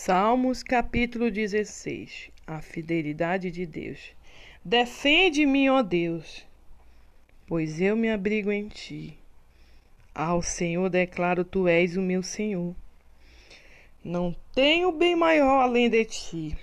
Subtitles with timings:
[0.00, 3.98] Salmos capítulo 16 A fidelidade de Deus.
[4.64, 6.46] Defende-me, ó Deus,
[7.48, 9.18] pois eu me abrigo em ti.
[10.14, 12.76] Ao Senhor declaro: Tu és o meu Senhor.
[14.04, 16.56] Não tenho bem maior além de ti.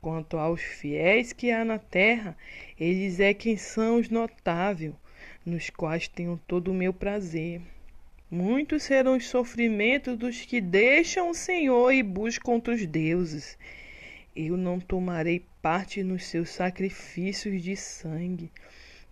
[0.00, 2.36] Quanto aos fiéis que há na terra,
[2.78, 4.92] eles é quem são os notáveis,
[5.46, 7.62] nos quais tenho todo o meu prazer.
[8.34, 13.58] Muitos serão os sofrimentos dos que deixam o Senhor e buscam outros deuses.
[14.34, 18.50] Eu não tomarei parte nos seus sacrifícios de sangue.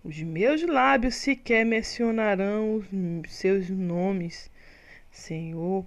[0.02, 2.76] Os meus lábios sequer mencionarão
[3.22, 4.50] os seus nomes.
[5.12, 5.84] Senhor,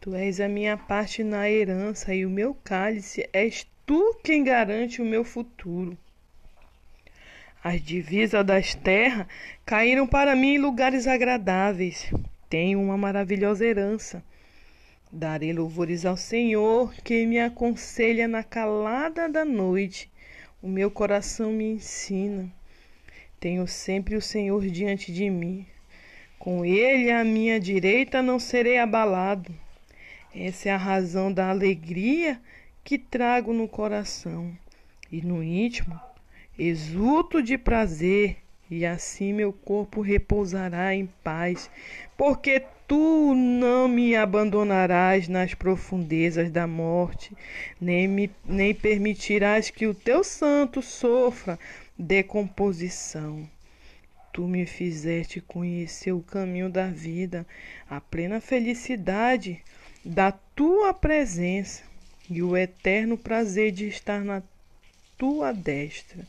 [0.00, 5.02] tu és a minha parte na herança e o meu cálice és tu quem garante
[5.02, 5.94] o meu futuro.
[7.62, 9.26] As divisas das terras
[9.66, 12.10] caíram para mim em lugares agradáveis
[12.52, 14.22] tenho uma maravilhosa herança.
[15.10, 20.12] Darei louvores ao Senhor, que me aconselha na calada da noite.
[20.60, 22.52] O meu coração me ensina.
[23.40, 25.64] Tenho sempre o Senhor diante de mim.
[26.38, 29.50] Com ele à minha direita não serei abalado.
[30.34, 32.38] Essa é a razão da alegria
[32.84, 34.52] que trago no coração.
[35.10, 35.98] E no íntimo
[36.58, 38.36] exulto de prazer
[38.74, 41.70] e assim meu corpo repousará em paz,
[42.16, 47.36] porque tu não me abandonarás nas profundezas da morte,
[47.78, 51.58] nem, me, nem permitirás que o teu santo sofra
[51.98, 53.46] decomposição.
[54.32, 57.46] Tu me fizeste conhecer o caminho da vida,
[57.90, 59.60] a plena felicidade
[60.02, 61.82] da tua presença
[62.30, 64.42] e o eterno prazer de estar na
[65.18, 66.26] tua destra.